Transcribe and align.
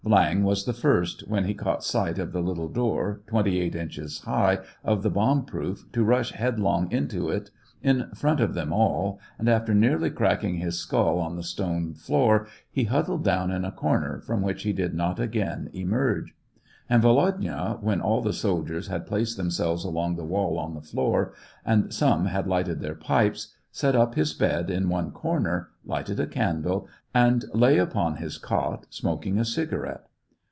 Viang 0.03 0.41
was 0.41 0.65
the 0.65 0.73
first, 0.73 1.27
when 1.27 1.45
he 1.45 1.53
caught 1.53 1.83
sight 1.83 2.17
of 2.17 2.31
the 2.33 2.41
little 2.41 2.67
door, 2.67 3.21
twenty 3.27 3.59
eight 3.61 3.75
inches 3.75 4.19
high, 4.21 4.57
of 4.83 5.03
the 5.03 5.11
bomb 5.11 5.45
proof, 5.45 5.85
to 5.93 6.03
rush 6.03 6.31
headlong 6.31 6.91
into 6.91 7.29
it, 7.29 7.51
in 7.83 8.09
front 8.15 8.39
of 8.39 8.55
them 8.55 8.73
all, 8.73 9.19
and, 9.37 9.47
after 9.47 9.75
nearly 9.75 10.09
cracking 10.09 10.55
his 10.55 10.77
skull 10.79 11.19
on 11.19 11.35
the 11.35 11.43
stone 11.43 11.93
SEVASTOPOL 11.93 12.15
IN 12.15 12.21
AUGUST. 12.23 12.51
227 12.73 12.83
floor, 12.83 12.83
he 12.83 12.83
huddled 12.85 13.23
down 13.23 13.51
in 13.55 13.63
a 13.63 13.71
corner, 13.71 14.19
from 14.21 14.41
which 14.41 14.63
he 14.63 14.73
did 14.73 14.95
not 14.95 15.19
again 15.19 15.69
emerge. 15.71 16.33
And 16.89 17.01
Volodya, 17.03 17.77
when 17.81 18.01
all 18.01 18.21
the 18.21 18.33
soldiers 18.33 18.87
had 18.87 19.07
placed 19.07 19.37
themselves 19.37 19.85
along 19.85 20.15
the 20.15 20.25
wall 20.25 20.57
on 20.57 20.73
the 20.73 20.81
floor, 20.81 21.31
and 21.63 21.93
some 21.93 22.25
had 22.25 22.47
lighted 22.47 22.79
their 22.81 22.95
pipes, 22.95 23.53
set 23.73 23.95
up 23.95 24.15
his 24.15 24.33
bed 24.33 24.69
in 24.69 24.89
one 24.89 25.11
cor 25.11 25.39
ner, 25.39 25.69
lighted 25.85 26.19
a 26.19 26.27
candle, 26.27 26.89
and 27.13 27.45
lay 27.53 27.77
upon 27.77 28.17
his 28.17 28.37
cot, 28.37 28.85
smok 28.91 29.25
ing 29.25 29.39
a 29.39 29.45
cigarette. 29.45 30.05